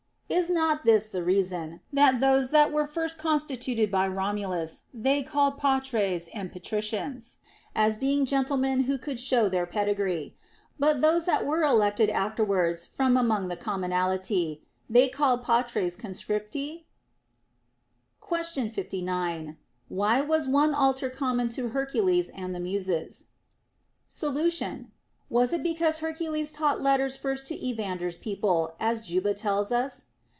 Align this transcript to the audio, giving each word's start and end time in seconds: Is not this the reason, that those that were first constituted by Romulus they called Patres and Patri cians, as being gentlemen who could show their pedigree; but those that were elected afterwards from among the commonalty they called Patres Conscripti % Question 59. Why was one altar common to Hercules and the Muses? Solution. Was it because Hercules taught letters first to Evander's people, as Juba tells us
Is 0.41 0.49
not 0.49 0.85
this 0.85 1.09
the 1.09 1.25
reason, 1.25 1.81
that 1.91 2.21
those 2.21 2.51
that 2.51 2.71
were 2.71 2.87
first 2.87 3.17
constituted 3.17 3.91
by 3.91 4.07
Romulus 4.07 4.83
they 4.93 5.23
called 5.23 5.57
Patres 5.59 6.29
and 6.33 6.49
Patri 6.53 6.79
cians, 6.79 7.35
as 7.75 7.97
being 7.97 8.23
gentlemen 8.23 8.83
who 8.83 8.97
could 8.97 9.19
show 9.19 9.49
their 9.49 9.65
pedigree; 9.65 10.37
but 10.79 11.01
those 11.01 11.25
that 11.25 11.45
were 11.45 11.63
elected 11.63 12.09
afterwards 12.09 12.85
from 12.85 13.17
among 13.17 13.49
the 13.49 13.57
commonalty 13.57 14.61
they 14.89 15.09
called 15.09 15.43
Patres 15.43 15.97
Conscripti 15.97 16.85
% 17.47 18.19
Question 18.21 18.69
59. 18.69 19.57
Why 19.89 20.21
was 20.21 20.47
one 20.47 20.73
altar 20.73 21.09
common 21.09 21.49
to 21.49 21.69
Hercules 21.75 22.29
and 22.29 22.55
the 22.55 22.61
Muses? 22.61 23.25
Solution. 24.07 24.93
Was 25.29 25.51
it 25.51 25.61
because 25.61 25.97
Hercules 25.97 26.53
taught 26.53 26.81
letters 26.81 27.17
first 27.17 27.47
to 27.47 27.55
Evander's 27.67 28.15
people, 28.15 28.75
as 28.79 29.05
Juba 29.05 29.33
tells 29.33 29.73
us 29.73 30.05